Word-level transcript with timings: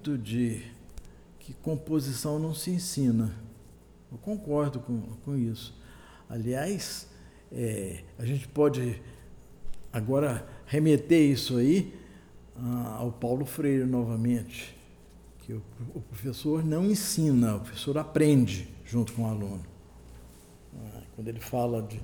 muito 0.00 0.16
de 0.16 0.62
que 1.38 1.52
composição 1.52 2.38
não 2.38 2.54
se 2.54 2.70
ensina. 2.70 3.34
Eu 4.10 4.16
concordo 4.16 4.80
com, 4.80 4.98
com 5.24 5.36
isso. 5.36 5.78
Aliás, 6.26 7.06
é, 7.52 8.02
a 8.18 8.24
gente 8.24 8.48
pode 8.48 9.00
agora 9.92 10.46
remeter 10.64 11.20
isso 11.30 11.58
aí 11.58 11.94
ah, 12.56 12.96
ao 13.00 13.12
Paulo 13.12 13.44
Freire 13.44 13.84
novamente, 13.84 14.74
que 15.40 15.52
o, 15.52 15.62
o, 15.94 16.00
professor 16.00 16.64
não 16.64 16.86
ensina, 16.86 17.56
o 17.56 17.60
professor 17.60 17.98
aprende 17.98 18.68
junto 18.86 19.12
com 19.12 19.24
o 19.24 19.26
aluno. 19.26 19.62
Ah, 20.74 21.02
quando 21.14 21.28
ele 21.28 21.40
fala 21.40 21.82
de. 21.82 22.00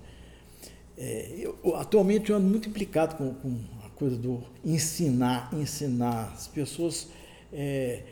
É, 0.98 1.34
eu, 1.38 1.74
atualmente 1.76 2.28
eu 2.28 2.36
ando 2.36 2.46
muito 2.46 2.68
implicado 2.68 3.16
com, 3.16 3.32
com, 3.32 3.58
a 3.86 3.88
coisa 3.90 4.18
do 4.18 4.42
ensinar, 4.62 5.48
ensinar. 5.54 6.32
As 6.34 6.46
pessoas 6.46 7.08
é, 7.52 8.02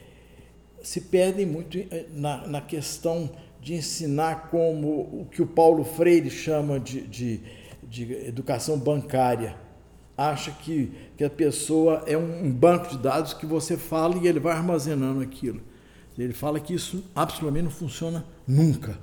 se 0.82 1.00
perdem 1.00 1.46
muito 1.46 1.78
é, 1.78 2.06
na, 2.12 2.46
na 2.46 2.60
questão 2.60 3.30
de 3.60 3.74
ensinar 3.74 4.50
como 4.50 4.88
o 4.88 5.26
que 5.30 5.40
o 5.40 5.46
Paulo 5.46 5.84
Freire 5.84 6.30
chama 6.30 6.78
de, 6.78 7.00
de, 7.06 7.40
de 7.82 8.12
educação 8.26 8.78
bancária. 8.78 9.56
Acha 10.16 10.50
que, 10.50 10.92
que 11.16 11.24
a 11.24 11.30
pessoa 11.30 12.04
é 12.06 12.16
um, 12.16 12.52
banco 12.52 12.88
de 12.88 12.98
dados 12.98 13.32
que 13.32 13.46
você 13.46 13.76
fala 13.76 14.16
e 14.18 14.28
ele 14.28 14.38
vai 14.38 14.52
armazenando 14.52 15.22
aquilo. 15.22 15.62
Ele 16.16 16.34
fala 16.34 16.60
que 16.60 16.74
isso 16.74 17.02
absolutamente 17.14 17.64
não 17.64 17.70
funciona 17.70 18.24
nunca. 18.46 18.98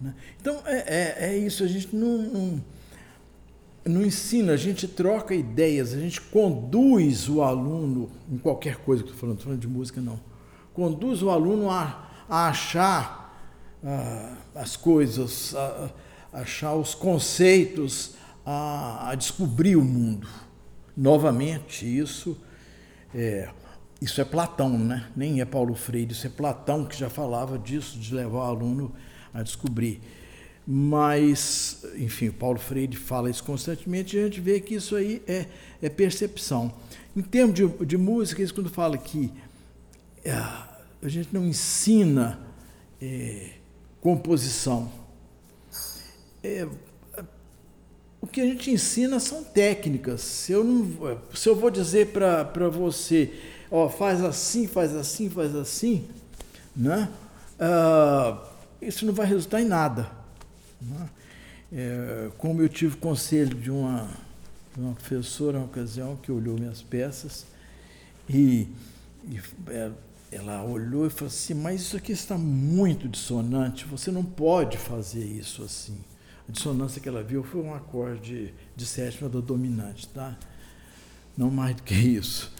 Né? 0.00 0.14
Então 0.40 0.62
é, 0.64 0.76
é, 0.76 1.16
é, 1.30 1.36
isso, 1.36 1.64
a 1.64 1.66
gente 1.66 1.94
não, 1.94 2.18
não, 2.18 2.64
não 3.84 4.02
ensina, 4.02 4.52
a 4.52 4.56
gente 4.56 4.88
troca 4.88 5.34
ideias, 5.34 5.92
a 5.92 5.98
gente 5.98 6.20
conduz 6.20 7.28
o 7.28 7.42
aluno 7.42 8.10
em 8.30 8.38
qualquer 8.38 8.76
coisa 8.76 9.02
que 9.02 9.10
estou 9.10 9.20
falando, 9.20 9.36
estou 9.36 9.50
falando 9.50 9.60
de 9.60 9.68
música 9.68 10.00
não. 10.00 10.18
Conduz 10.72 11.22
o 11.22 11.30
aluno 11.30 11.70
a, 11.70 12.10
a 12.28 12.48
achar 12.48 13.24
ah, 13.84 14.36
as 14.54 14.76
coisas, 14.76 15.54
a, 15.54 15.90
a 16.32 16.40
achar 16.40 16.74
os 16.74 16.94
conceitos, 16.94 18.14
a, 18.44 19.10
a, 19.10 19.14
descobrir 19.14 19.76
o 19.76 19.84
mundo. 19.84 20.26
Novamente, 20.96 21.84
isso 21.84 22.36
é, 23.14 23.50
isso 24.00 24.20
é 24.20 24.24
Platão, 24.24 24.78
né? 24.78 25.08
nem 25.14 25.40
é 25.40 25.44
Paulo 25.44 25.74
Freire, 25.74 26.12
isso 26.12 26.26
é 26.26 26.30
Platão 26.30 26.86
que 26.86 26.96
já 26.96 27.10
falava 27.10 27.58
disso, 27.58 27.98
de 27.98 28.14
levar 28.14 28.38
o 28.38 28.42
aluno 28.42 28.94
a 29.32 29.42
descobrir. 29.42 30.00
Mas, 30.66 31.84
enfim, 31.96 32.30
Paulo 32.30 32.58
Freire 32.58 32.96
fala 32.96 33.28
isso 33.28 33.44
constantemente 33.44 34.16
e 34.16 34.20
a 34.20 34.24
gente 34.24 34.40
vê 34.40 34.60
que 34.60 34.74
isso 34.74 34.96
aí 34.96 35.22
é, 35.26 35.46
é 35.82 35.88
percepção. 35.90 36.72
Em 37.14 37.20
termos 37.20 37.54
de, 37.54 37.66
de 37.84 37.96
música, 37.98 38.42
isso 38.42 38.54
quando 38.54 38.70
fala 38.70 38.96
que 38.96 39.30
é, 40.24 40.32
a 40.32 41.08
gente 41.08 41.28
não 41.32 41.44
ensina 41.44 42.40
é, 43.00 43.50
composição. 44.00 44.90
É, 46.42 46.66
o 48.24 48.26
que 48.26 48.40
a 48.40 48.44
gente 48.46 48.70
ensina 48.70 49.20
são 49.20 49.44
técnicas. 49.44 50.22
Se 50.22 50.52
eu, 50.52 50.64
não, 50.64 51.20
se 51.34 51.46
eu 51.46 51.54
vou 51.54 51.70
dizer 51.70 52.06
para 52.08 52.68
você, 52.70 53.34
ó, 53.70 53.86
faz 53.90 54.24
assim, 54.24 54.66
faz 54.66 54.96
assim, 54.96 55.28
faz 55.28 55.54
assim, 55.54 56.08
né? 56.74 57.10
Ah, 57.60 58.42
isso 58.80 59.04
não 59.04 59.12
vai 59.12 59.26
resultar 59.26 59.60
em 59.60 59.66
nada. 59.66 60.23
Né? 60.84 61.08
É, 61.72 62.30
como 62.38 62.62
eu 62.62 62.68
tive 62.68 62.96
conselho 62.96 63.56
de 63.56 63.70
uma, 63.70 64.08
uma 64.76 64.94
professora, 64.94 65.58
na 65.58 65.64
ocasião, 65.64 66.16
que 66.16 66.30
olhou 66.30 66.58
minhas 66.58 66.82
peças, 66.82 67.46
e, 68.28 68.68
e 69.28 69.40
é, 69.68 69.90
ela 70.30 70.62
olhou 70.62 71.06
e 71.06 71.10
falou 71.10 71.28
assim: 71.28 71.54
Mas 71.54 71.80
isso 71.82 71.96
aqui 71.96 72.12
está 72.12 72.36
muito 72.36 73.08
dissonante, 73.08 73.84
você 73.86 74.10
não 74.10 74.24
pode 74.24 74.78
fazer 74.78 75.24
isso 75.24 75.62
assim. 75.62 75.96
A 76.48 76.52
dissonância 76.52 77.00
que 77.00 77.08
ela 77.08 77.22
viu 77.22 77.42
foi 77.42 77.62
um 77.62 77.74
acorde 77.74 78.52
de 78.76 78.86
sétima 78.86 79.28
do 79.28 79.40
dominante, 79.40 80.08
tá? 80.08 80.36
Não 81.36 81.50
mais 81.50 81.76
do 81.76 81.82
que 81.82 81.94
isso. 81.94 82.52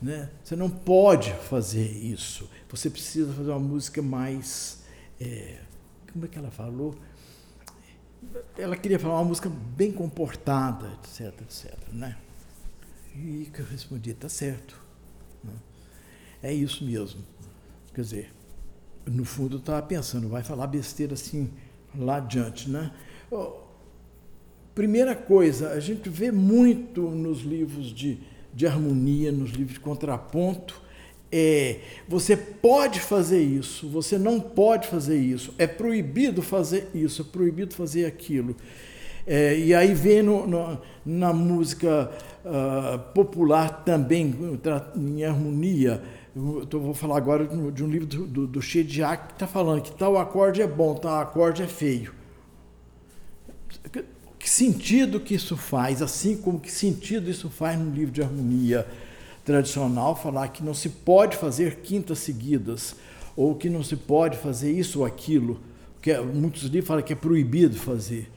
Né? 0.00 0.28
Você 0.42 0.54
não 0.54 0.70
pode 0.70 1.32
fazer 1.48 1.90
isso. 1.90 2.48
Você 2.70 2.90
precisa 2.90 3.32
fazer 3.32 3.50
uma 3.50 3.58
música 3.58 4.02
mais. 4.02 4.82
É, 5.20 5.60
como 6.12 6.24
é 6.24 6.28
que 6.28 6.38
ela 6.38 6.50
falou? 6.50 6.94
Ela 8.56 8.76
queria 8.76 8.98
falar 8.98 9.14
uma 9.14 9.24
música 9.24 9.48
bem 9.48 9.92
comportada, 9.92 10.90
etc, 11.02 11.40
etc. 11.42 11.74
Né? 11.92 12.16
E 13.14 13.50
que 13.52 13.60
eu 13.60 13.66
respondi: 13.66 14.14
Tá 14.14 14.28
certo. 14.28 14.80
Né? 15.42 15.54
É 16.42 16.52
isso 16.52 16.84
mesmo. 16.84 17.22
Quer 17.94 18.00
dizer, 18.00 18.32
no 19.06 19.24
fundo 19.24 19.56
eu 19.56 19.60
estava 19.60 19.82
pensando, 19.82 20.28
vai 20.28 20.42
falar 20.42 20.66
besteira 20.66 21.14
assim 21.14 21.50
lá 21.96 22.16
adiante, 22.16 22.68
né? 22.68 22.90
primeira 24.74 25.14
coisa, 25.14 25.70
a 25.70 25.80
gente 25.80 26.08
vê 26.08 26.32
muito 26.32 27.02
nos 27.02 27.42
livros 27.42 27.86
de, 27.92 28.18
de 28.52 28.66
harmonia, 28.66 29.30
nos 29.30 29.50
livros 29.50 29.74
de 29.74 29.80
contraponto, 29.80 30.82
é, 31.36 31.80
você 32.06 32.36
pode 32.36 33.00
fazer 33.00 33.42
isso, 33.42 33.88
você 33.88 34.16
não 34.16 34.38
pode 34.38 34.86
fazer 34.86 35.18
isso, 35.18 35.52
é 35.58 35.66
proibido 35.66 36.40
fazer 36.40 36.88
isso, 36.94 37.22
é 37.22 37.24
proibido 37.24 37.74
fazer 37.74 38.06
aquilo. 38.06 38.54
É, 39.26 39.58
e 39.58 39.74
aí 39.74 39.92
vem 39.94 40.22
no, 40.22 40.46
no, 40.46 40.78
na 41.04 41.32
música 41.32 42.08
uh, 42.44 43.00
popular 43.12 43.82
também, 43.84 44.32
em 44.94 45.24
harmonia, 45.24 46.00
eu 46.36 46.80
vou 46.80 46.94
falar 46.94 47.16
agora 47.16 47.48
de 47.72 47.82
um 47.82 47.88
livro 47.88 48.06
do, 48.06 48.26
do, 48.26 48.46
do 48.46 48.62
Shediak 48.62 49.26
que 49.26 49.32
está 49.32 49.48
falando 49.48 49.82
que 49.82 49.90
tal 49.90 50.16
acorde 50.16 50.62
é 50.62 50.68
bom, 50.68 50.94
tal 50.94 51.20
acorde 51.20 51.64
é 51.64 51.66
feio. 51.66 52.14
Que 54.38 54.48
sentido 54.48 55.18
que 55.18 55.34
isso 55.34 55.56
faz, 55.56 56.00
assim 56.00 56.36
como 56.36 56.60
que 56.60 56.70
sentido 56.70 57.28
isso 57.28 57.50
faz 57.50 57.76
no 57.76 57.90
livro 57.90 58.12
de 58.12 58.22
harmonia 58.22 58.86
tradicional, 59.44 60.16
falar 60.16 60.48
que 60.48 60.62
não 60.62 60.74
se 60.74 60.88
pode 60.88 61.36
fazer 61.36 61.76
quintas 61.76 62.18
seguidas, 62.20 62.96
ou 63.36 63.54
que 63.54 63.68
não 63.68 63.82
se 63.82 63.96
pode 63.96 64.38
fazer 64.38 64.72
isso 64.72 65.00
ou 65.00 65.04
aquilo, 65.04 65.60
que 66.00 66.10
é, 66.10 66.20
muitos 66.20 66.62
livros 66.64 66.86
falam 66.86 67.02
que 67.02 67.12
é 67.12 67.16
proibido 67.16 67.76
fazer. 67.76 68.30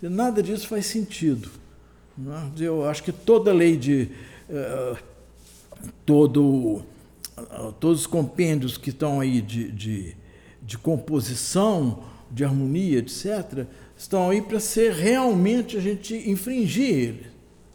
Nada 0.00 0.42
disso 0.42 0.68
faz 0.68 0.86
sentido. 0.86 1.48
É? 2.58 2.64
Eu 2.64 2.88
acho 2.88 3.02
que 3.02 3.12
toda 3.12 3.52
lei 3.52 3.76
de. 3.76 4.10
Uh, 4.48 4.96
todo 6.04 6.84
todos 7.80 8.02
os 8.02 8.06
compêndios 8.06 8.76
que 8.76 8.90
estão 8.90 9.20
aí 9.20 9.40
de, 9.40 9.70
de, 9.70 10.16
de 10.62 10.78
composição, 10.78 12.04
de 12.30 12.44
harmonia, 12.44 12.98
etc., 12.98 13.66
estão 13.96 14.30
aí 14.30 14.40
para 14.40 14.60
ser 14.60 14.92
realmente 14.92 15.76
a 15.76 15.80
gente 15.80 16.14
infringir 16.28 16.94
ele, 16.94 17.26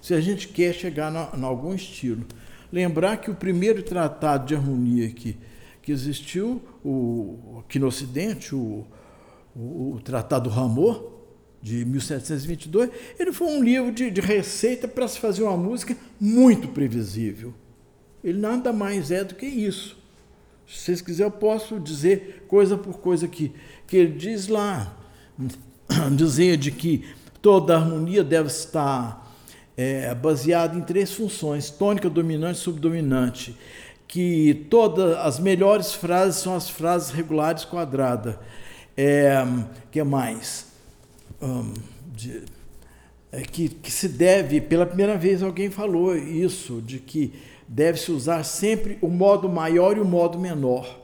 se 0.02 0.14
a 0.14 0.22
gente 0.22 0.48
quer 0.48 0.74
chegar 0.74 1.12
em 1.38 1.44
algum 1.44 1.74
estilo. 1.74 2.26
Lembrar 2.72 3.18
que 3.18 3.32
o 3.32 3.36
primeiro 3.36 3.82
tratado 3.82 4.46
de 4.46 4.56
harmonia 4.56 5.10
que, 5.10 5.38
que 5.82 5.92
existiu, 5.92 6.62
o, 6.84 7.60
aqui 7.60 7.80
no 7.80 7.88
Ocidente, 7.88 8.54
o, 8.54 8.86
o, 9.56 9.94
o 9.96 10.02
Tratado 10.04 10.50
Rameau, 10.50 11.18
de 11.62 11.84
1722, 11.84 12.90
ele 13.18 13.34
foi 13.34 13.48
um 13.48 13.64
livro 13.64 13.92
de, 13.92 14.10
de 14.10 14.22
receita 14.22 14.88
para 14.88 15.08
se 15.08 15.20
fazer 15.20 15.44
uma 15.44 15.58
música 15.58 15.96
muito 16.20 16.70
previsível. 16.70 17.54
Ele 18.24 18.40
nada 18.40 18.72
mais 18.72 19.12
é 19.12 19.24
do 19.24 19.36
que 19.36 19.46
isso. 19.46 19.98
Se 20.68 20.80
vocês 20.80 21.02
quiserem, 21.02 21.32
eu 21.32 21.38
posso 21.38 21.80
dizer 21.80 22.46
coisa 22.48 22.78
por 22.78 23.00
coisa 23.00 23.26
aqui. 23.26 23.52
Que 23.88 23.98
ele 23.98 24.14
diz 24.18 24.48
lá, 24.48 24.96
dizer 26.16 26.58
de 26.58 26.72
que 26.72 27.06
toda 27.42 27.76
harmonia 27.76 28.24
deve 28.24 28.48
estar 28.48 29.29
é, 29.80 30.14
baseada 30.14 30.78
em 30.78 30.82
três 30.82 31.14
funções: 31.14 31.70
tônica, 31.70 32.10
dominante 32.10 32.60
subdominante. 32.60 33.56
Que 34.06 34.66
todas 34.70 35.18
as 35.20 35.40
melhores 35.40 35.94
frases 35.94 36.42
são 36.42 36.54
as 36.54 36.70
frases 36.70 37.12
regulares 37.12 37.64
quadradas. 37.64 38.36
É, 38.98 39.46
que 39.90 40.04
mais? 40.04 40.68
De, 42.14 42.44
é 43.32 43.42
que, 43.42 43.70
que 43.70 43.92
se 43.92 44.10
deve, 44.10 44.60
pela 44.60 44.86
primeira 44.86 45.16
vez 45.16 45.42
alguém 45.42 45.70
falou 45.70 46.18
isso, 46.18 46.82
de 46.82 47.00
que 47.00 47.32
deve-se 47.68 48.12
usar 48.12 48.44
sempre 48.44 48.98
o 49.02 49.08
modo 49.08 49.48
maior 49.48 49.96
e 49.96 50.02
o 50.02 50.06
modo 50.06 50.38
menor. 50.40 51.00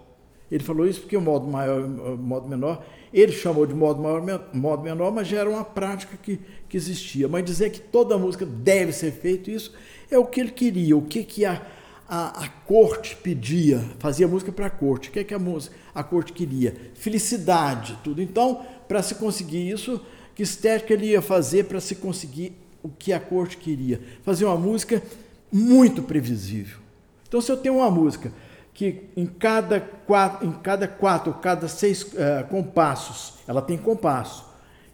Ele 0.52 0.64
falou 0.64 0.88
isso 0.88 1.02
porque 1.02 1.16
o 1.16 1.22
modo 1.22 1.48
maior 1.48 1.82
o 1.82 2.18
modo 2.18 2.48
menor, 2.50 2.84
ele 3.16 3.32
chamou 3.32 3.66
de 3.66 3.74
modo 3.74 4.02
maior 4.02 4.50
modo 4.54 4.84
menor, 4.84 5.10
mas 5.10 5.26
já 5.30 5.40
era 5.40 5.50
uma 5.50 5.64
prática 5.64 6.18
que, 6.22 6.38
que 6.68 6.76
existia. 6.76 7.30
Mas 7.30 7.46
dizer 7.46 7.70
que 7.70 7.80
toda 7.80 8.18
música 8.18 8.46
deve 8.46 8.92
ser 8.92 9.14
feito 9.14 9.50
isso 9.50 9.74
é 10.12 10.18
o 10.18 10.26
que 10.26 10.42
ele 10.42 10.52
queria, 10.52 10.98
o 10.98 11.02
que, 11.02 11.24
que 11.24 11.46
a, 11.46 11.66
a, 12.10 12.44
a 12.44 12.50
corte 12.50 13.16
pedia, 13.16 13.82
fazia 14.00 14.28
música 14.28 14.52
para 14.52 14.66
a 14.66 14.70
corte. 14.70 15.08
O 15.08 15.12
que, 15.14 15.24
que 15.24 15.34
a, 15.34 15.40
música, 15.40 15.74
a 15.94 16.04
corte 16.04 16.34
queria? 16.34 16.76
Felicidade, 16.94 17.98
tudo. 18.04 18.22
Então, 18.22 18.66
para 18.86 19.02
se 19.02 19.16
conseguir 19.16 19.70
isso, 19.70 20.02
que 20.36 20.44
estética 20.44 20.94
ele 20.94 21.08
ia 21.08 21.22
fazer 21.22 21.64
para 21.64 21.80
se 21.80 21.96
conseguir 21.96 22.52
o 22.84 22.90
que 22.90 23.14
a 23.14 23.20
corte 23.20 23.56
queria? 23.56 24.02
Fazer 24.24 24.44
uma 24.44 24.58
música 24.58 25.02
muito 25.50 26.04
previsível. 26.04 26.80
Então, 27.26 27.40
se 27.40 27.50
eu 27.50 27.56
tenho 27.56 27.78
uma 27.78 27.90
música 27.90 28.30
que 28.76 29.04
em 29.16 29.26
cada 29.26 29.80
quatro, 29.80 30.46
em 30.46 30.52
cada 30.52 30.86
quatro, 30.86 31.34
cada 31.36 31.66
seis 31.66 32.04
uh, 32.04 32.46
compassos, 32.50 33.36
ela 33.48 33.62
tem 33.62 33.78
compasso. 33.78 34.46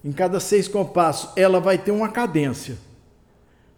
Em 0.06 0.12
cada 0.12 0.40
seis 0.40 0.68
compassos, 0.68 1.32
ela 1.36 1.60
vai 1.60 1.80
ter 1.80 1.90
uma 1.90 2.08
cadência, 2.08 2.78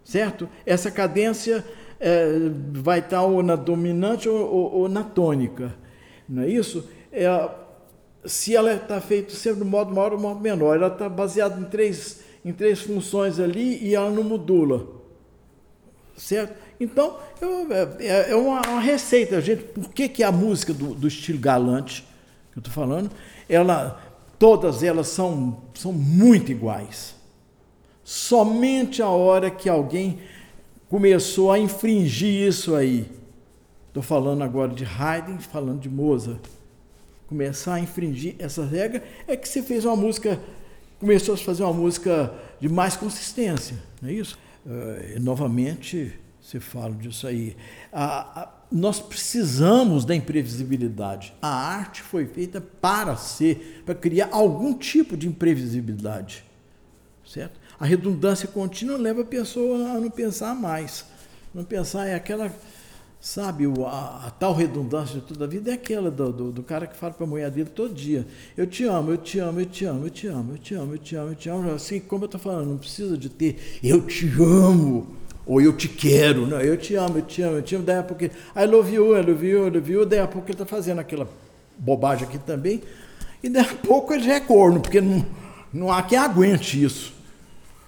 certo? 0.04 0.46
Essa 0.66 0.90
cadência 0.90 1.64
uh, 1.98 2.54
vai 2.82 2.98
estar 2.98 3.22
ou 3.22 3.42
na 3.42 3.56
dominante 3.56 4.28
ou, 4.28 4.38
ou, 4.38 4.72
ou, 4.74 4.88
na 4.90 5.02
tônica, 5.02 5.74
não 6.28 6.42
é 6.42 6.48
isso? 6.48 6.86
É, 7.10 7.26
se 8.26 8.54
ela 8.54 8.74
está 8.74 9.00
feita 9.00 9.34
sempre 9.34 9.60
do 9.60 9.64
modo 9.64 9.94
maior 9.94 10.12
ou 10.12 10.18
modo 10.18 10.40
menor, 10.40 10.76
ela 10.76 10.88
está 10.88 11.08
baseada 11.08 11.58
em 11.58 11.64
três, 11.64 12.20
em 12.44 12.52
três 12.52 12.82
funções 12.82 13.40
ali 13.40 13.82
e 13.82 13.94
ela 13.94 14.10
não 14.10 14.22
modula, 14.22 14.86
certo? 16.16 16.54
Então, 16.78 17.18
eu, 17.40 17.66
é, 17.98 18.30
é 18.30 18.36
uma, 18.36 18.60
uma, 18.66 18.80
receita, 18.80 19.40
gente. 19.40 19.62
Por 19.64 19.88
que, 19.92 20.08
que 20.08 20.22
a 20.22 20.32
música 20.32 20.72
do, 20.72 20.94
do 20.94 21.08
estilo 21.08 21.38
galante, 21.38 22.02
que 22.52 22.58
eu 22.58 22.60
estou 22.60 22.72
falando, 22.72 23.10
ela, 23.48 24.00
todas 24.38 24.82
elas 24.82 25.08
são, 25.08 25.62
são 25.74 25.92
muito 25.92 26.50
iguais. 26.50 27.14
Somente 28.02 29.02
a 29.02 29.08
hora 29.08 29.50
que 29.50 29.68
alguém 29.68 30.18
começou 30.88 31.50
a 31.50 31.58
infringir 31.58 32.46
isso 32.46 32.74
aí, 32.74 33.10
estou 33.88 34.02
falando 34.02 34.42
agora 34.42 34.72
de 34.72 34.84
Haydn, 34.84 35.38
falando 35.38 35.80
de 35.80 35.88
Mozart, 35.88 36.40
começar 37.26 37.74
a 37.74 37.80
infringir 37.80 38.36
essa 38.38 38.64
regra, 38.64 39.02
é 39.26 39.36
que 39.36 39.48
você 39.48 39.62
fez 39.62 39.84
uma 39.84 39.96
música, 39.96 40.38
começou 41.00 41.34
a 41.34 41.38
fazer 41.38 41.62
uma 41.62 41.72
música 41.72 42.32
de 42.60 42.68
mais 42.68 42.96
consistência, 42.96 43.76
não 44.00 44.10
é 44.10 44.12
isso? 44.12 44.38
Uh, 44.66 45.20
novamente, 45.20 46.18
você 46.40 46.58
fala 46.60 46.94
disso 46.94 47.26
aí. 47.26 47.56
A, 47.92 48.42
a, 48.42 48.48
nós 48.70 49.00
precisamos 49.00 50.04
da 50.04 50.14
imprevisibilidade. 50.14 51.32
A 51.40 51.48
arte 51.48 52.02
foi 52.02 52.26
feita 52.26 52.60
para 52.60 53.16
ser, 53.16 53.82
para 53.86 53.94
criar 53.94 54.28
algum 54.32 54.74
tipo 54.74 55.16
de 55.16 55.28
imprevisibilidade. 55.28 56.44
Certo? 57.26 57.58
A 57.78 57.86
redundância 57.86 58.48
contínua 58.48 58.98
leva 58.98 59.22
a 59.22 59.24
pessoa 59.24 59.92
a 59.92 60.00
não 60.00 60.10
pensar 60.10 60.54
mais. 60.54 61.04
Não 61.54 61.64
pensar 61.64 62.06
é 62.06 62.14
aquela, 62.14 62.52
sabe, 63.24 63.64
a, 63.86 64.26
a 64.26 64.30
tal 64.38 64.52
redundância 64.52 65.18
de 65.18 65.22
toda 65.22 65.46
a 65.46 65.48
vida 65.48 65.70
é 65.70 65.74
aquela 65.74 66.10
do, 66.10 66.30
do, 66.30 66.52
do 66.52 66.62
cara 66.62 66.86
que 66.86 66.94
fala 66.94 67.14
para 67.14 67.24
a 67.24 67.26
mulher 67.26 67.50
dele 67.50 67.70
todo 67.74 67.94
dia: 67.94 68.26
Eu 68.54 68.66
te 68.66 68.84
amo, 68.84 69.12
eu 69.12 69.16
te 69.16 69.38
amo, 69.38 69.60
eu 69.60 69.66
te 69.66 69.86
amo, 69.86 70.04
eu 70.04 70.10
te 70.10 70.26
amo, 70.26 70.52
eu 70.52 70.58
te 70.58 70.74
amo, 70.74 70.92
eu 70.92 70.98
te 70.98 71.16
amo, 71.16 71.30
eu 71.30 71.34
te 71.34 71.48
amo. 71.48 71.72
Assim 71.72 72.00
como 72.00 72.24
eu 72.24 72.26
estou 72.26 72.38
falando, 72.38 72.68
não 72.68 72.76
precisa 72.76 73.16
de 73.16 73.30
ter 73.30 73.80
eu 73.82 74.02
te 74.02 74.26
amo 74.38 75.16
ou 75.46 75.58
eu 75.58 75.72
te 75.72 75.88
quero, 75.88 76.46
não, 76.46 76.60
eu 76.60 76.76
te 76.76 76.96
amo, 76.96 77.16
eu 77.16 77.22
te 77.22 77.40
amo, 77.40 77.56
eu 77.56 77.62
te 77.62 77.74
amo, 77.74 77.84
daí 77.84 77.98
a 77.98 78.02
pouco, 78.02 78.24
I 78.24 78.66
love 78.66 78.94
you, 78.94 79.16
I 79.16 79.22
love 79.22 79.46
you, 79.46 79.66
I 79.66 79.70
love 79.70 79.92
you, 79.92 80.04
daí 80.04 80.20
a 80.20 80.28
pouco 80.28 80.48
ele 80.48 80.54
está 80.54 80.66
fazendo 80.66 80.98
aquela 80.98 81.26
bobagem 81.78 82.28
aqui 82.28 82.38
também, 82.38 82.82
e 83.42 83.48
daí 83.48 83.62
a 83.62 83.74
pouco 83.86 84.12
ele 84.12 84.24
já 84.24 84.34
é 84.34 84.40
corno, 84.40 84.80
porque 84.80 85.00
não, 85.00 85.24
não 85.72 85.90
há 85.90 86.02
quem 86.02 86.18
aguente 86.18 86.82
isso. 86.82 87.14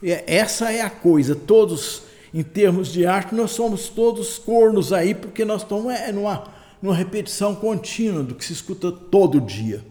E 0.03 0.11
essa 0.11 0.71
é 0.73 0.83
a 0.83 0.91
coisa, 0.91 1.35
todos, 1.35 2.03
em 2.37 2.43
termos 2.43 2.93
de 2.93 3.07
arte, 3.07 3.35
nós 3.35 3.53
somos 3.53 3.89
todos 3.89 4.37
cornos 4.37 4.93
aí, 4.93 5.15
porque 5.15 5.43
nós 5.43 5.63
estamos 5.63 5.91
é, 5.91 6.13
numa, 6.13 6.45
numa 6.83 6.95
repetição 6.95 7.55
contínua 7.55 8.23
do 8.23 8.35
que 8.35 8.45
se 8.45 8.53
escuta 8.53 8.93
todo 8.93 9.41
dia. 9.41 9.83